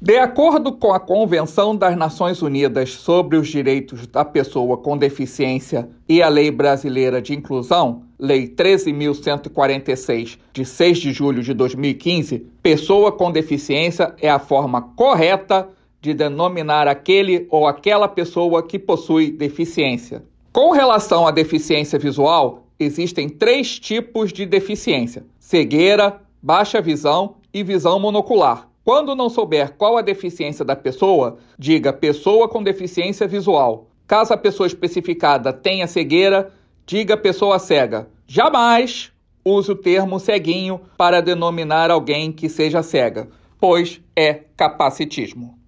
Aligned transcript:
De 0.00 0.18
acordo 0.18 0.72
com 0.72 0.92
a 0.92 0.98
Convenção 0.98 1.76
das 1.76 1.96
Nações 1.96 2.42
Unidas 2.42 2.90
sobre 2.90 3.36
os 3.36 3.46
Direitos 3.48 4.06
da 4.06 4.24
Pessoa 4.24 4.76
com 4.76 4.98
Deficiência 4.98 5.88
e 6.08 6.20
a 6.20 6.28
Lei 6.28 6.50
Brasileira 6.50 7.22
de 7.22 7.34
Inclusão, 7.34 8.02
Lei 8.24 8.46
13.146, 8.46 10.38
de 10.52 10.64
6 10.64 10.98
de 10.98 11.12
julho 11.12 11.42
de 11.42 11.52
2015, 11.52 12.46
pessoa 12.62 13.10
com 13.10 13.32
deficiência 13.32 14.14
é 14.22 14.30
a 14.30 14.38
forma 14.38 14.80
correta 14.94 15.68
de 16.00 16.14
denominar 16.14 16.86
aquele 16.86 17.48
ou 17.50 17.66
aquela 17.66 18.06
pessoa 18.06 18.62
que 18.62 18.78
possui 18.78 19.32
deficiência. 19.32 20.22
Com 20.52 20.70
relação 20.70 21.26
à 21.26 21.32
deficiência 21.32 21.98
visual, 21.98 22.62
existem 22.78 23.28
três 23.28 23.76
tipos 23.80 24.32
de 24.32 24.46
deficiência: 24.46 25.24
cegueira, 25.40 26.20
baixa 26.40 26.80
visão 26.80 27.34
e 27.52 27.64
visão 27.64 27.98
monocular. 27.98 28.68
Quando 28.84 29.16
não 29.16 29.28
souber 29.28 29.72
qual 29.76 29.96
a 29.96 30.00
deficiência 30.00 30.64
da 30.64 30.76
pessoa, 30.76 31.38
diga 31.58 31.92
pessoa 31.92 32.48
com 32.48 32.62
deficiência 32.62 33.26
visual. 33.26 33.88
Caso 34.06 34.32
a 34.32 34.36
pessoa 34.36 34.68
especificada 34.68 35.52
tenha 35.52 35.88
cegueira, 35.88 36.52
diga 36.86 37.16
pessoa 37.16 37.58
cega. 37.58 38.08
Jamais 38.26 39.12
use 39.44 39.70
o 39.70 39.76
termo 39.76 40.18
ceguinho 40.18 40.80
para 40.96 41.20
denominar 41.20 41.90
alguém 41.90 42.32
que 42.32 42.48
seja 42.48 42.82
cega, 42.82 43.28
pois 43.58 44.00
é 44.16 44.34
capacitismo. 44.56 45.58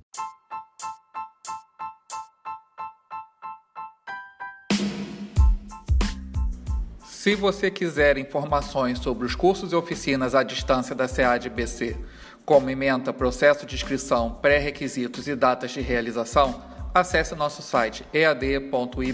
Se 7.24 7.34
você 7.34 7.70
quiser 7.70 8.18
informações 8.18 8.98
sobre 8.98 9.24
os 9.24 9.34
cursos 9.34 9.72
e 9.72 9.74
oficinas 9.74 10.34
à 10.34 10.42
distância 10.42 10.94
da 10.94 11.08
SEAD-BC, 11.08 11.96
como 12.44 12.68
ementa, 12.68 13.14
processo 13.14 13.64
de 13.64 13.74
inscrição, 13.74 14.30
pré-requisitos 14.42 15.26
e 15.26 15.34
datas 15.34 15.70
de 15.70 15.80
realização, 15.80 16.73
acesse 16.94 17.34
nosso 17.34 17.60
site 17.60 18.04
ead.ibc.gov.br. 18.14 19.04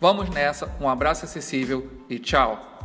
Vamos 0.00 0.30
nessa, 0.30 0.74
um 0.80 0.88
abraço 0.88 1.26
acessível 1.26 1.88
e 2.08 2.18
tchau! 2.18 2.79